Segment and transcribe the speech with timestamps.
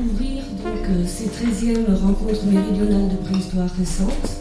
[0.00, 4.40] ouvrir donc euh, ces 13e rencontres méridionales de préhistoire récente.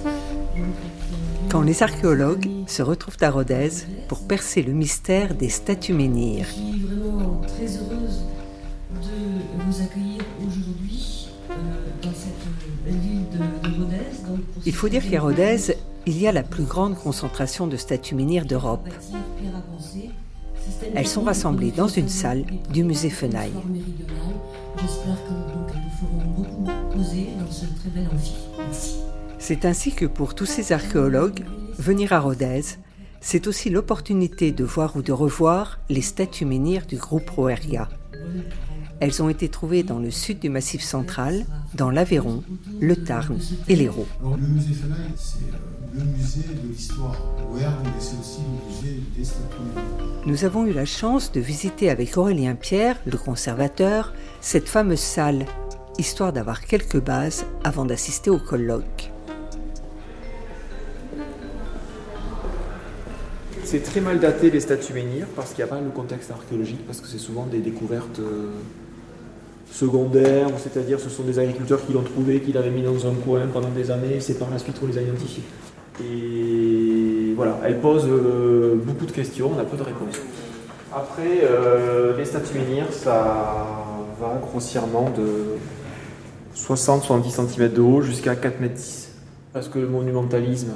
[1.50, 3.70] Quand les archéologues se retrouvent à Rodez
[4.08, 6.46] pour percer le mystère des statues menhirs.
[6.48, 8.26] Je suis vraiment très heureuse
[9.02, 11.54] de vous accueillir aujourd'hui euh,
[12.04, 14.42] dans cette belle ville de, de Rodez.
[14.66, 15.76] Il faut dire qu'à Rodez,
[16.06, 18.88] il y a la plus grande concentration de statues menhirs d'Europe.
[20.96, 23.52] Elles sont rassemblées dans une salle du musée Fenaille.
[29.38, 31.44] C'est ainsi que pour tous ces archéologues,
[31.78, 32.62] venir à Rodez,
[33.22, 37.90] c'est aussi l'opportunité de voir ou de revoir les statues menhirs du groupe Roeria.
[39.02, 42.44] Elles ont été trouvées dans le sud du Massif central, dans l'Aveyron,
[42.82, 44.08] le Tarn et l'Hérault.
[44.24, 44.36] Euh,
[45.94, 47.16] le musée de l'histoire
[47.48, 49.56] rouergue, mais c'est aussi le musée des statues.
[50.26, 55.46] Nous avons eu la chance de visiter avec Aurélien Pierre, le conservateur, cette fameuse salle,
[55.98, 59.12] histoire d'avoir quelques bases avant d'assister au colloque.
[63.64, 66.86] C'est très mal daté les statues menhirs parce qu'il n'y a pas le contexte archéologique,
[66.86, 68.52] parce que c'est souvent des découvertes euh,
[69.72, 73.46] secondaires, c'est-à-dire ce sont des agriculteurs qui l'ont trouvé, qui l'avaient mis dans un coin
[73.52, 75.44] pendant des années, et c'est par la suite qu'on les a identifiés.
[76.04, 80.20] Et voilà, elle pose euh, beaucoup de questions, on a peu de réponses.
[80.94, 83.68] Après, euh, les statues menhirs, ça
[84.20, 85.58] va grossièrement de
[86.56, 89.12] 60-70 cm de haut jusqu'à 4 m 10.
[89.56, 90.74] Est-ce que le monumentalisme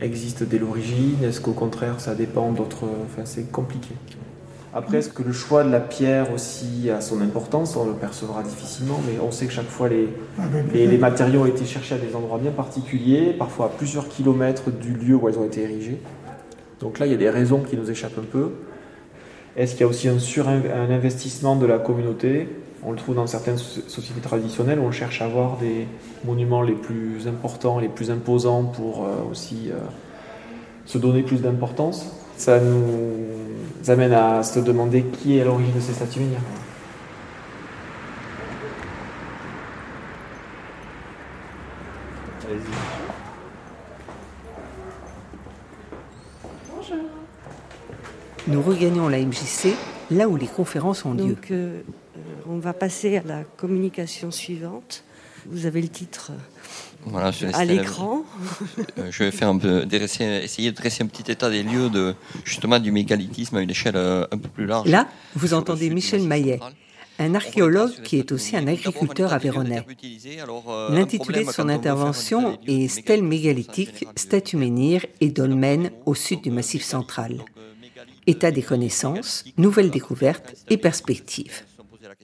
[0.00, 2.84] existe dès l'origine Est-ce qu'au contraire ça dépend d'autres...
[3.04, 3.94] Enfin c'est compliqué.
[4.74, 7.74] Après, est-ce que le choix de la pierre aussi a son importance?
[7.74, 10.08] On le percevra difficilement, mais on sait que chaque fois les,
[10.74, 14.70] les, les matériaux ont été cherchés à des endroits bien particuliers, parfois à plusieurs kilomètres
[14.70, 15.98] du lieu où elles ont été érigées.
[16.80, 18.50] Donc là, il y a des raisons qui nous échappent un peu.
[19.56, 22.48] Est-ce qu'il y a aussi un surinvestissement de la communauté?
[22.84, 25.88] On le trouve dans certaines so- sociétés traditionnelles où on cherche à avoir des
[26.24, 29.78] monuments les plus importants, les plus imposants pour euh, aussi euh,
[30.84, 32.06] se donner plus d'importance.
[32.38, 36.38] Ça nous amène à se demander qui est à l'origine de ces statues menhirs.
[48.46, 49.74] Nous regagnons la MJC,
[50.10, 51.34] là où les conférences ont lieu.
[51.34, 51.80] Donc, euh,
[52.16, 55.04] euh, on va passer à la communication suivante.
[55.50, 56.32] Vous avez le titre
[57.04, 58.24] Voilà, je, laisse à l'écran.
[58.98, 62.14] Euh, je vais faire un peu, essayer de dresser un petit état des lieux de,
[62.44, 64.88] justement du mégalithisme à une échelle euh, un peu plus large.
[64.88, 66.60] Là, vous Sur entendez Michel Maillet,
[67.18, 68.88] un archéologue qui est statues aussi un menhirs.
[68.88, 69.84] Agriculteur on a des lieux aveyronnais.
[69.88, 70.40] utilisés.
[70.40, 74.56] Alors, euh, un L'intitulé de son intervention est de Stèle mégalithisme, mégalithique, en général, statue
[74.56, 77.44] menhir et dolmen au sud du Massif central.
[77.56, 81.62] Euh, État des euh, connaissances, nouvelles découvertes et statues perspectives.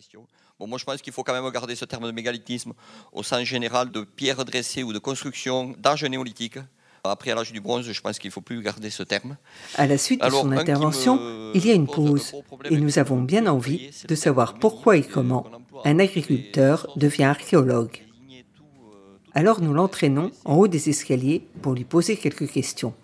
[0.04, 0.26] Question.
[0.58, 2.72] Bon, moi, je pense qu'il faut quand même garder ce terme de mégalithisme
[3.12, 6.58] au sens général de pierre dressée ou de construction d'âge néolithique.
[7.06, 9.36] Après, à l'âge du bronze, je pense qu'il ne faut plus garder ce terme.
[9.74, 12.32] À la suite de son intervention, il y a une pause
[12.70, 15.46] et nous avons bien envie de savoir pourquoi et comment
[15.84, 18.02] un agriculteur devient de- archéologue.
[18.30, 22.94] euh, Alors nous l'entraînons en haut des escaliers pour lui poser quelques questions.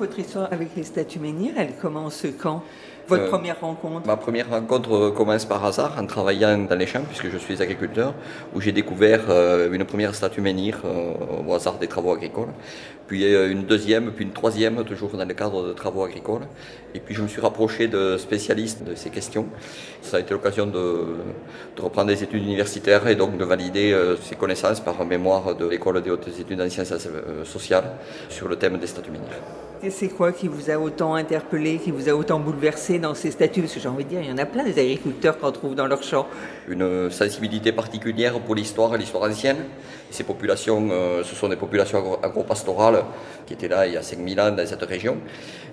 [0.00, 2.64] Votre histoire avec les statues menhirs, elle commence quand?
[3.10, 6.86] Votre Euh, première rencontre Ma première rencontre euh, commence par hasard en travaillant dans les
[6.86, 8.14] champs, puisque je suis agriculteur,
[8.54, 10.82] où j'ai découvert euh, une première statue menhir
[11.46, 12.52] au hasard des travaux agricoles,
[13.08, 16.46] puis une deuxième, puis une troisième, toujours dans le cadre de travaux agricoles.
[16.94, 19.46] Et puis je me suis rapproché de spécialistes de ces questions.
[20.02, 20.84] Ça a été l'occasion de,
[21.76, 23.86] de reprendre des études universitaires et donc de valider
[24.22, 26.94] ces connaissances par mémoire de l'école des hautes études en sciences
[27.44, 27.90] sociales
[28.28, 29.42] sur le thème des statues menhirs.
[29.82, 33.30] Et c'est quoi qui vous a autant interpellé, qui vous a autant bouleversé dans ces
[33.30, 35.50] statues Parce que j'ai envie de dire, il y en a plein des agriculteurs qu'on
[35.52, 36.26] trouve dans leurs champs.
[36.68, 39.56] une sensibilité particulière pour l'histoire, l'histoire ancienne.
[40.10, 43.04] Ces populations, euh, ce sont des populations agro- agro-pastorales
[43.46, 45.16] qui étaient là il y a 5000 ans dans cette région.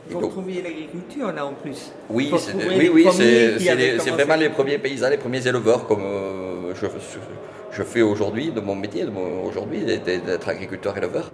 [0.09, 1.91] Vous retrouviez l'agriculture là en plus.
[2.09, 6.87] oui, c'est oui, vraiment les premiers paysans, les premiers éleveurs comme euh, je,
[7.71, 9.05] je fais aujourd'hui de mon métier,
[9.45, 11.31] aujourd'hui, d'être d'être agriculteur-éleveur.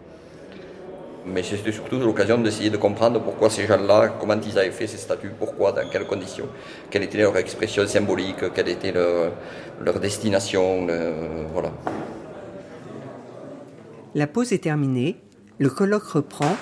[1.26, 4.98] Mais c'était surtout l'occasion d'essayer de comprendre pourquoi ces gens-là, comment ils avaient fait ces
[4.98, 6.48] statues, pourquoi, dans quelles conditions,
[6.90, 9.32] quelle était leur expression symbolique, quelle était leur,
[9.80, 11.72] leur destination, le- voilà.
[14.16, 15.16] La pause est terminée,
[15.60, 16.56] le colloque reprend,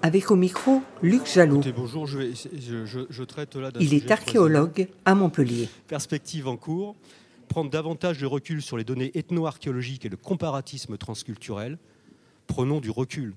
[0.00, 1.56] avec au micro Luc Jalot.
[1.56, 5.68] Écoutez, bonjour, je, vais- je- je- je traite là Il est archéologue à Montpellier.
[5.88, 6.94] perspective en cours.
[7.48, 11.78] prendre davantage de recul sur les données ethno-archéologiques et le comparatisme transculturel,
[12.46, 13.32] prenons du recul.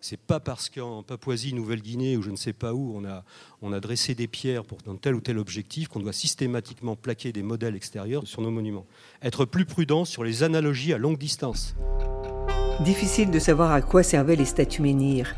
[0.00, 3.24] C'est pas parce qu'en Papouasie, Nouvelle-Guinée ou je ne sais pas où, on a,
[3.62, 7.42] on a dressé des pierres pour tel ou tel objectif qu'on doit systématiquement plaquer des
[7.42, 8.86] modèles extérieurs sur nos monuments.
[9.22, 11.74] Être plus prudent sur les analogies à longue distance.
[12.84, 15.34] Difficile de savoir à quoi servaient les statues menhirs.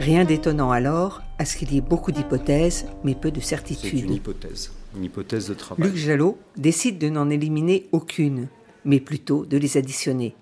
[0.00, 4.00] Rien d'étonnant alors à ce qu'il y ait beaucoup d'hypothèses, mais peu de certitudes.
[4.00, 5.88] C'est une hypothèse, une hypothèse de travail.
[5.88, 8.48] Luc Jalot décide de n'en éliminer aucune,
[8.84, 10.34] mais plutôt de les additionner,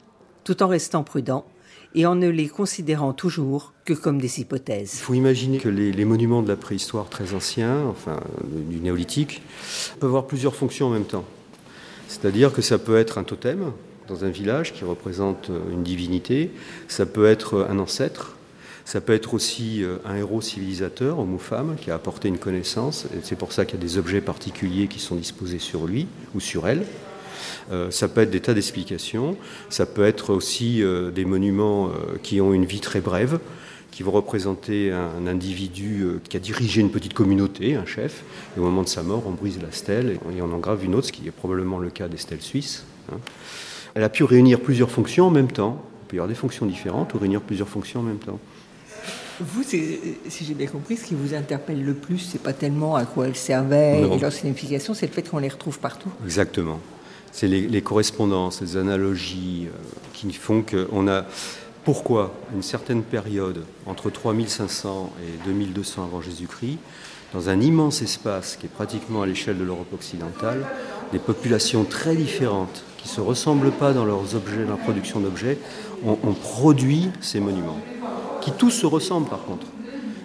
[0.43, 1.45] tout en restant prudent
[1.95, 4.95] et en ne les considérant toujours que comme des hypothèses.
[4.95, 8.21] Il faut imaginer que les, monuments de la préhistoire très anciens, enfin
[8.69, 9.43] du néolithique,
[10.01, 11.25] peuvent avoir plusieurs fonctions en même temps.
[12.09, 13.73] C'est-à-dire que ça peut être un totem
[14.09, 16.51] dans un village qui représente une divinité,
[16.89, 18.37] ça peut être un ancêtre,
[18.85, 22.39] ça peut être aussi euh, un héros civilisateur, homme ou femme, qui a apporté une
[22.39, 23.07] connaissance.
[23.15, 26.07] Et c'est pour ça qu'il y a des objets particuliers qui sont disposés sur lui
[26.35, 26.85] ou sur elle.
[27.71, 29.37] Euh, ça peut être des tas d'explications.
[29.69, 31.91] Ça peut être aussi euh, des monuments
[32.23, 33.39] qui ont une vie très brève,
[33.91, 38.23] qui vont représenter un individu qui a dirigé une petite communauté, un chef.
[38.57, 41.09] Et au moment de sa mort, on brise la stèle et on engrave une autre,
[41.09, 42.85] ce qui est probablement le cas des stèles suisses.
[43.13, 43.19] Hein.
[43.95, 45.83] Elle a pu réunir plusieurs fonctions en même temps.
[46.05, 48.39] Il peut y avoir des fonctions différentes ou réunir plusieurs fonctions en même temps.
[49.41, 53.05] Vous, si j'ai bien compris, ce qui vous interpelle le plus, c'est pas tellement à
[53.05, 56.11] quoi elles servaient et leur signification, c'est le fait qu'on les retrouve partout.
[56.25, 56.79] Exactement.
[57.33, 59.77] C'est les, correspondances, les analogies euh,
[60.13, 61.25] qui font qu'on a.
[61.85, 66.79] Pourquoi une certaine période, entre 3500 et 2200 avant Jésus-Christ,
[67.35, 70.65] dans un immense espace qui est pratiquement à l'échelle de l'Europe occidentale,
[71.11, 75.19] des populations très différentes, qui ne se ressemblent pas dans leurs objets, dans leur production
[75.19, 75.59] d'objets,
[76.05, 77.81] ont produit ces monuments
[78.43, 79.67] qui tous se ressemblent par contre.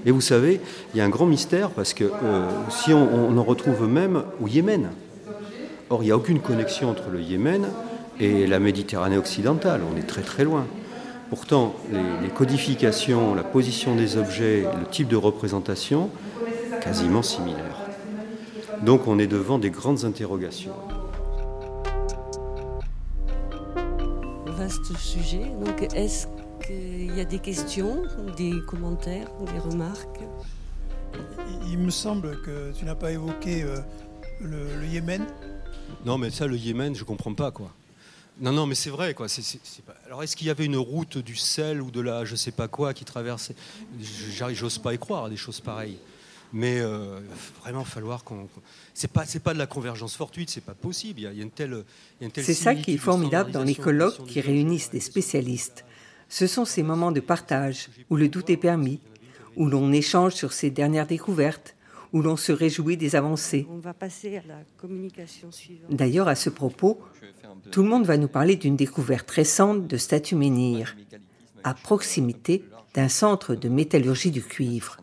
[0.05, 0.59] Et vous savez,
[0.93, 4.47] il y a un grand mystère parce que euh, si on, en retrouve même au
[4.47, 4.89] Yémen.
[5.89, 7.67] Or, il n'y a aucune connexion entre le Yémen
[8.19, 9.81] et la Méditerranée occidentale.
[9.91, 10.65] On est très très loin.
[11.29, 11.75] Pourtant,
[12.21, 16.09] les, codifications, la position des objets, le type de représentation,
[16.81, 17.81] quasiment similaires.
[18.83, 20.73] Donc on est devant des grandes interrogations.
[24.45, 25.51] Vaste sujet.
[25.65, 26.27] Donc est-ce
[26.69, 28.03] il y a des questions,
[28.35, 30.19] des commentaires, des remarques?
[31.69, 33.79] Il me semble que tu n'as pas évoqué euh,
[34.41, 35.25] le, Yémen.
[36.05, 37.71] Non, mais ça, le Yémen, je comprends pas, quoi.
[38.39, 39.27] Non, non, mais c'est vrai, quoi.
[40.05, 42.67] Alors, est-ce qu'il y avait une route du sel ou de la je sais pas
[42.67, 43.55] quoi qui traversait
[44.53, 45.97] J'ose pas y croire à des choses pareilles.
[46.53, 47.19] Mais euh,
[47.61, 48.47] vraiment falloir qu'on.
[48.93, 51.19] C'est pas, c'est pas de la convergence fortuite, c'est pas possible.
[51.19, 51.83] Il y a, une telle,
[52.19, 55.83] telle C'est ça qui est formidable dans les colloques qui réunissent des spécialistes.
[56.29, 58.99] Ce sont ces moments de partage où le doute est permis,
[59.55, 61.75] où l'on échange sur ses dernières découvertes,
[62.13, 63.67] où l'on se réjouit des avancées.
[63.69, 65.91] On va passer à la communication suivante.
[65.91, 66.99] D'ailleurs, à ce propos,
[67.71, 70.95] tout le monde va nous parler d'une découverte récente de statues menhirs,
[71.63, 72.63] à proximité
[72.93, 74.97] d'un centre de métallurgie du cuivre.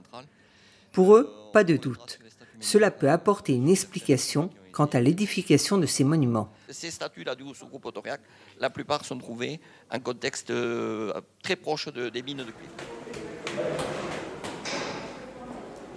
[0.93, 2.21] Pour eux, pas de doute.
[2.61, 6.53] Cela peut apporter une explication quant à l'édification de ces monuments.
[6.69, 8.21] Ces statues-là du groupe Autoriac,
[8.59, 9.61] la plupart sont trouvées
[9.91, 11.12] en contexte euh,
[11.43, 14.04] très proche des mines de cuivre.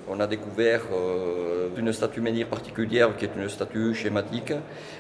[0.10, 4.54] On a découvert euh, une statue menhir particulière qui est une statue schématique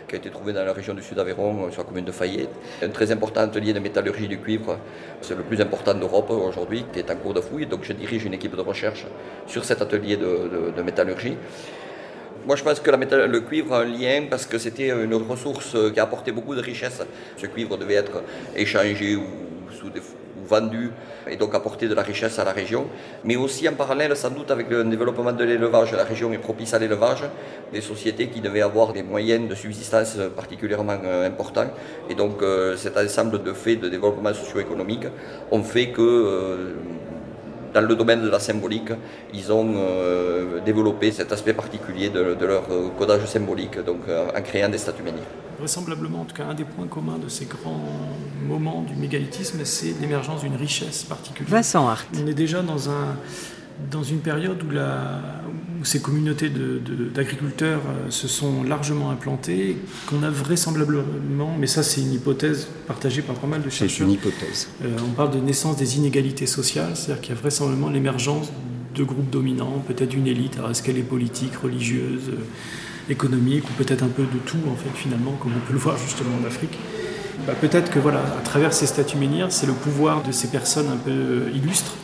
[0.08, 2.50] qui a été trouvée dans la région du Sud-Aveyron, sur la commune de Fayette.
[2.82, 4.78] Un très important atelier de métallurgie du cuivre,
[5.22, 7.66] c'est le plus important d'Europe aujourd'hui, qui est en cours de fouille.
[7.68, 9.06] Donc je dirige une équipe de recherche
[9.48, 11.38] sur cet atelier de métallurgie.
[12.46, 16.00] Moi, je pense que le cuivre a un lien parce que c'était une ressource qui
[16.00, 17.02] a apporté beaucoup de richesses.
[17.36, 18.24] Ce cuivre devait être
[18.56, 19.24] échangé ou,
[20.48, 20.92] vendu
[21.30, 22.86] et donc apporter de la richesse à la région.
[23.24, 26.74] Mais aussi en parallèle, sans doute, avec le développement de l'élevage, la région est propice
[26.74, 27.24] à l'élevage,
[27.72, 31.70] des sociétés qui devaient avoir des moyens de subsistance particulièrement euh, importants.
[32.10, 35.08] Et donc, euh, cet ensemble de faits de développement socio-économique
[35.52, 36.74] ont fait que euh,
[37.74, 38.92] dans le domaine de la symbolique,
[39.34, 39.76] ils ont
[40.66, 42.64] développé cet aspect particulier de, leur
[42.98, 45.47] codage symbolique, donc en créant des statues menhirs.
[45.60, 47.82] Vraisemblablement, en tout cas, un des points communs de ces grands
[48.48, 51.50] moments du mégalithisme, c'est l'émergence d'une richesse particulière.
[51.52, 52.08] Vincent Hart.
[52.22, 53.16] On est déjà dans un
[53.92, 55.22] dans une période où, la,
[55.84, 62.14] ces communautés d'agriculteurs euh, se sont largement implantées, qu'on a vraisemblablement, mais ça c'est une
[62.14, 63.98] hypothèse partagée par pas mal de chercheurs.
[63.98, 64.70] C'est une hypothèse.
[64.84, 68.52] Euh, on parle de naissance des inégalités sociales, c'est-à-dire qu'il y a vraisemblablement l'émergence
[68.96, 72.44] de groupes dominants, peut-être d'une élite, alors est-ce qu'elle est politique, religieuse, euh,
[73.10, 75.98] économique, ou peut-être un peu de tout en fait finalement, comme on peut le voir
[75.98, 76.78] justement en Afrique.
[77.46, 80.88] Bah, peut-être que voilà, à travers ces statues menhirs, c'est le pouvoir de ces personnes
[80.90, 81.96] un peu illustres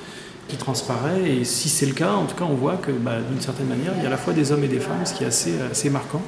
[0.48, 1.30] qui transparaît.
[1.30, 3.94] Et si c'est le cas, en tout cas, on voit que bah, d'une certaine manière,
[3.98, 5.54] il y a à la fois des hommes et des femmes, ce qui est assez,
[5.72, 6.22] assez marquant.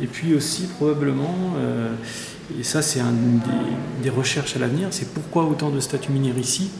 [0.00, 1.94] Et puis aussi probablement, euh,
[2.60, 6.36] et ça c'est un des, des, recherches à l'avenir, c'est pourquoi autant de statues minières
[6.36, 6.70] ici,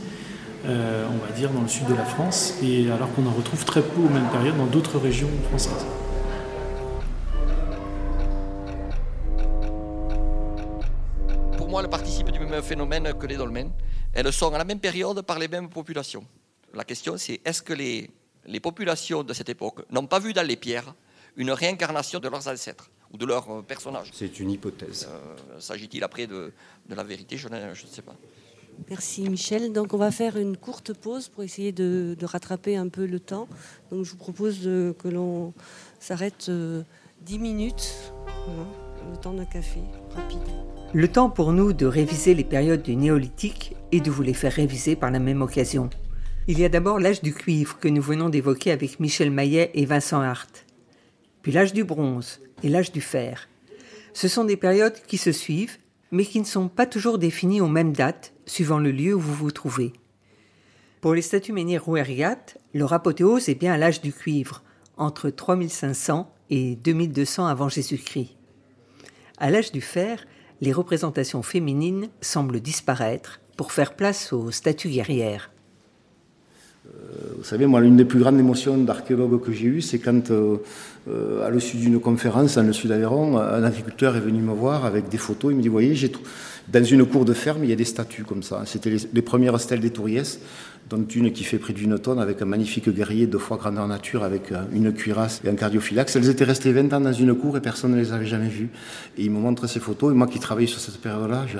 [0.66, 3.64] euh, on va dire dans le sud de la France, et alors qu'on en retrouve
[3.64, 5.87] très peu aux mêmes périodes dans d'autres régions françaises.
[11.76, 13.71] Pour moi, elles participent du même phénomène que les dolmens.
[14.14, 16.25] Elles sont à la même période par les mêmes populations.
[16.73, 18.09] La question c'est est-ce que les,
[18.47, 20.95] les populations de cette époque n'ont pas vu dans les pierres
[21.37, 24.09] une réincarnation de leurs ancêtres ou de leurs personnages?
[24.14, 25.06] C'est une hypothèse.
[25.06, 26.50] Euh, S'agit-il après de,
[26.88, 27.37] de, la vérité?
[27.37, 28.16] Je ne, je ne sais pas.
[28.88, 29.75] Merci Michel.
[29.75, 33.21] Donc on va faire une courte pause pour essayer de, de rattraper un peu le
[33.21, 33.49] temps.
[33.90, 35.52] Donc je vous propose de, que l'on
[36.00, 36.85] s'arrête euh,
[37.21, 37.92] 10 minutes,
[38.47, 38.66] voilà,
[39.11, 39.80] le temps d'un café
[40.14, 40.40] rapide.
[40.96, 44.54] Le temps pour nous de réviser les périodes du néolithique et de vous les faire
[44.54, 45.90] réviser par la même occasion.
[46.48, 49.84] Il y a d'abord l'âge du cuivre que nous venons d'évoquer avec Michel Maillet et
[49.84, 50.64] Vincent Hart.
[51.42, 53.46] Puis l'âge du bronze et l'âge du fer.
[54.14, 55.76] Ce sont des périodes qui se suivent,
[56.12, 59.34] mais qui ne sont pas toujours définies aux mêmes dates, suivant le lieu où vous
[59.34, 59.92] vous trouvez.
[61.02, 64.62] Pour les statues menhirs Rouergat, leur apothéose est bien à l'âge du cuivre,
[64.96, 68.34] entre 3500 et 2200 avant Jésus-Christ.
[69.36, 70.24] À l'âge du fer,
[70.60, 75.50] les représentations féminines semblent disparaître pour faire place aux statues guerrières.
[77.36, 80.58] Vous savez, moi, l'une des plus grandes émotions d'archéologue que j'ai eues, c'est quand, euh,
[81.44, 85.08] à l'issue d'une conférence dans le sud d'Aveyron, un agriculteur est venu me voir avec
[85.08, 85.52] des photos.
[85.52, 86.10] Il me dit, voyez, j'ai
[86.68, 88.62] dans une cour de ferme, il y a des statues comme ça.
[88.66, 90.40] C'était les, les, premières stèles des Touriès,
[90.88, 94.23] dont une qui fait près d'une tonne, avec un magnifique guerrier de fois grandeur nature,
[94.23, 96.14] avec une cuirasse et un cardiophylax.
[96.16, 98.71] Elles étaient restées 20 ans dans une cour et personne ne les avait jamais vues.
[99.19, 100.12] Et il me montre ces photos.
[100.12, 101.59] Et moi qui travaillais sur cette période-là, je,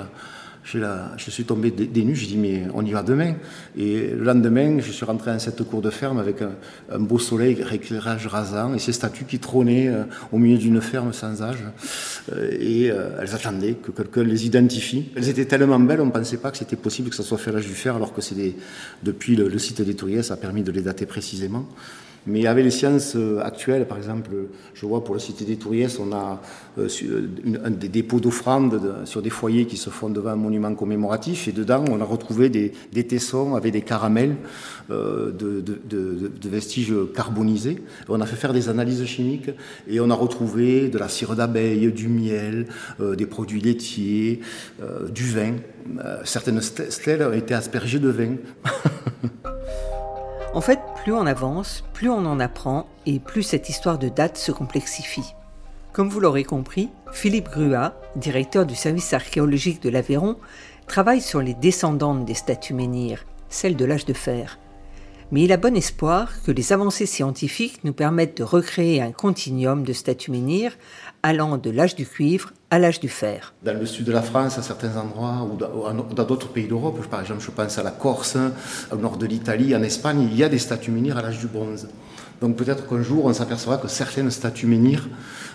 [0.71, 0.79] je,
[1.17, 3.35] je, suis tombé des je dis mais on y va demain.
[3.77, 7.63] Et le lendemain, je suis rentré dans cette cour de ferme avec un, beau soleil,
[7.71, 11.63] éclairage rasant, et ces statues qui trônaient euh, au milieu d'une ferme sans âge.
[12.33, 15.09] Euh, et euh, elles attendaient que quelqu'un les identifie.
[15.15, 17.51] Elles étaient tellement belles, on ne pensait pas que c'était possible que ça soit fait
[17.51, 18.35] à l'âge du fer, alors que c'est
[19.03, 21.65] depuis le, le, site des Touriers, ça a permis de les dater précisément.
[22.27, 24.31] Mais avec les sciences actuelles, par exemple,
[24.73, 26.41] je vois pour la Cité des Touriès, on a
[26.77, 26.87] euh,
[27.63, 31.47] un, des dépôts d'offrandes de, sur des foyers qui se font devant un monument commémoratif.
[31.47, 32.71] Et dedans, on a retrouvé des,
[33.07, 34.35] tessons avec des caramels
[34.89, 37.83] euh, de, de, vestiges carbonisés.
[38.09, 39.49] On a fait faire des analyses chimiques
[39.87, 42.67] et on a retrouvé de la cire d'abeille, du miel,
[42.99, 44.41] euh, des produits laitiers,
[44.81, 45.55] euh, du vin.
[46.23, 48.35] certaines stèles ont été aspergées de vin.
[50.53, 54.37] En fait, plus on avance, plus on en apprend et plus cette histoire de date
[54.37, 55.33] se complexifie.
[55.93, 60.35] Comme vous l'aurez compris, Philippe Grua, directeur du service archéologique de l'Aveyron,
[60.85, 64.59] travaille sur les descendantes des statues menhirs, celles de l'âge de fer.
[65.31, 69.83] Mais il a bon espoir que les avancées scientifiques nous permettent de recréer un continuum
[69.83, 70.77] de statues menhirs
[71.23, 73.53] allant de l'âge du cuivre à l'âge du fer.
[73.63, 77.21] Dans le sud de la France, à certains endroits, ou dans d'autres pays d'Europe, par
[77.21, 78.37] exemple, je pense à la Corse,
[78.91, 81.47] au nord de l'Italie, en Espagne, il y a des statues menhirs à l'âge du
[81.47, 81.87] bronze.
[82.41, 85.07] Donc peut-être qu'un jour, on s'apercevra que certaines statues menhirs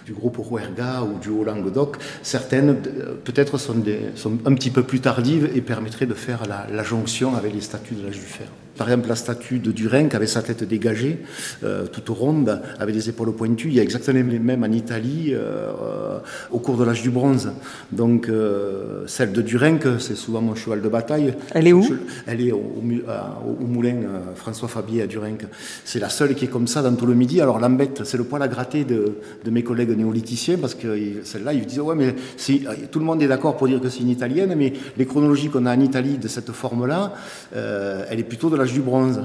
[0.04, 2.76] du groupe Rouerga ou du Haut-Languedoc, certaines
[3.25, 3.76] peut-être sont,
[4.16, 7.61] sont, un petit peu plus tardives et permettraient de faire la, la jonction avec les
[7.61, 8.49] statues de l'âge du fer.
[8.76, 11.19] Par exemple, la statue de Durin, qui avait sa tête dégagée,
[11.62, 15.33] euh, toute ronde, avec des épaules pointues, il y a exactement les mêmes en Italie
[15.33, 16.19] euh,
[16.50, 17.52] au cours de l'âge du bronze.
[17.91, 21.35] Donc, euh, celle de Durin, c'est souvent mon cheval de bataille.
[21.52, 21.83] Elle est où?
[21.83, 21.95] Je,
[22.26, 23.97] Elle est au, au, au moulin
[24.37, 25.37] François Fabier à Durin.
[25.85, 27.41] C'est la seule qui est comme ça dans tout le midi.
[27.43, 31.52] Alors, l'embête, c'est le poil à gratter de, de mes collègues néolithiciens, parce que celle-là,
[31.52, 32.14] ils disent Ouais, mais
[32.91, 35.67] tout le monde est d'accord pour dire que c'est une italienne, mais les chronologies qu'on
[35.67, 37.12] a en Italie de cette forme-là,
[37.55, 39.21] elle est plutôt de l'âge du bronze.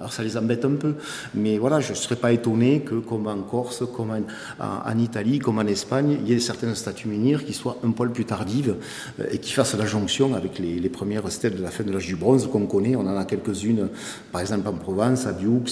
[0.00, 0.94] Alors ça les embête un peu,
[1.34, 4.12] mais voilà, je ne serais pas étonné que, comme en Corse, comme
[4.58, 8.10] en, Italie, comme en Espagne, il y ait certaines statues menhirs qui soient un poil
[8.10, 8.76] plus tardives
[9.20, 12.06] euh, et qui fassent la jonction avec les, premières stèles de la fin de l'âge
[12.06, 12.96] du bronze qu'on connaît.
[12.96, 13.88] On en a quelques-unes,
[14.32, 15.64] par exemple en Provence, à Bioux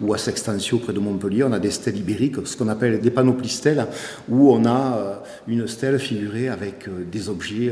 [0.00, 1.44] ou à Sextantio près de Montpellier.
[1.44, 3.86] On a des stèles ibériques, ce qu'on appelle des panoplistèles,
[4.30, 5.14] où on a euh,
[5.46, 7.70] une stèle figurée avec euh, des objets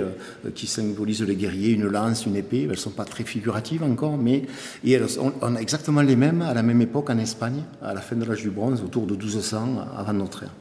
[0.55, 2.65] qui symbolisent les guerriers, une lance, une épée.
[2.65, 4.43] Elles ne sont pas très figuratives encore, mais
[4.87, 5.07] elles,
[5.41, 8.25] on a exactement les mêmes à la même époque en Espagne, à la fin de
[8.25, 10.53] l'âge du bronze, autour de 1200 avant notre ère.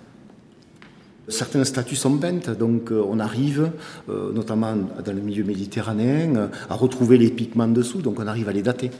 [1.27, 3.71] Certaines statues sont peintes, donc euh, on arrive,
[4.09, 8.49] euh, notamment dans le milieu méditerranéen, euh, à retrouver les pigments dessous, donc on arrive
[8.49, 8.91] à les dater.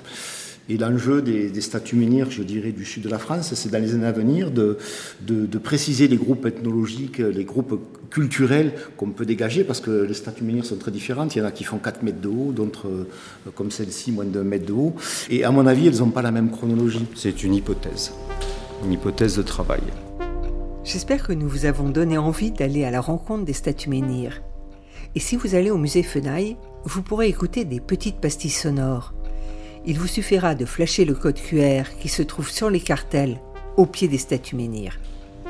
[0.70, 3.82] Et l'enjeu des, des, statues menhirs, je dirais, du sud de la France, c'est dans
[3.82, 4.78] les années à venir de,
[5.22, 10.14] de, de, préciser les groupes ethnologiques, les groupes culturels qu'on peut dégager, parce que les
[10.14, 11.36] statues menhirs sont très différentes.
[11.36, 13.08] Il y en a qui font 4 mètres de haut, d'autres,
[13.56, 14.96] comme celle-ci, moins d'un mètre de haut.
[15.30, 17.06] Et à mon avis, elles n'ont pas la même chronologie.
[17.16, 18.14] C'est une hypothèse,
[18.86, 19.82] une hypothèse de travail.
[20.84, 24.42] J'espère que nous vous avons donné envie d'aller à la rencontre des statues menhirs.
[25.14, 29.14] Et si vous allez au musée Fenaille, vous pourrez écouter des petites pastilles sonores.
[29.86, 33.38] Il vous suffira de flasher le code QR qui se trouve sur les cartels
[33.78, 35.00] au pied des statues menhirs.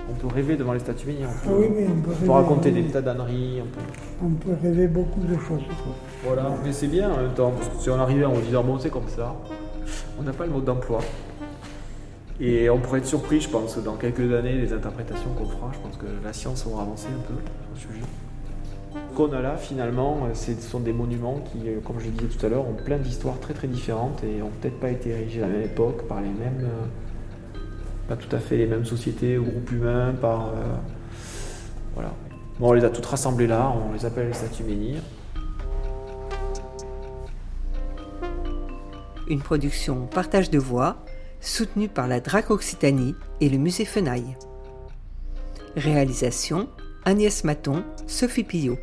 [0.10, 1.28] On peut rêver devant les statues menhirs.
[1.30, 2.84] On Ah peut, oui, mais on peut on peut raconter oui.
[2.84, 3.62] des tas d'âneries.
[3.62, 3.82] On peut...
[4.24, 5.62] On peut rêver beaucoup de choses.
[6.26, 8.80] Voilà, mais c'est bien en même temps, parce que si on arrivait en disant bon,
[8.80, 9.36] c'est comme ça,
[10.20, 11.00] on n'a pas le mode d'emploi.
[12.40, 15.72] Et on pourrait être surpris, je pense, dans quelques années, des interprétations qu'on fera.
[15.74, 17.36] Je pense que la science aura avancé un peu
[17.78, 18.06] sur le sujet.
[19.28, 22.50] Là, finalement, euh, ce sont des monuments qui, euh, comme je le disais tout à
[22.50, 25.54] l'heure, ont plein d'histoires très très différentes et ont peut-être pas été érigés à la
[25.54, 26.64] même époque, par les mêmes.
[26.64, 27.60] euh,
[28.08, 30.52] pas tout à fait les mêmes sociétés ou groupes humains, par.
[31.94, 32.12] voilà.
[32.60, 35.04] Bon, on les a toutes rassemblées là, on les appelle les statues menhirs.
[39.30, 40.98] Une production partage de voix
[41.40, 44.36] soutenue par la DRAC Occitanie et le musée Fenaille.
[45.78, 46.68] Réalisation
[47.06, 48.78] Agnès Maton, Sophie Pillot.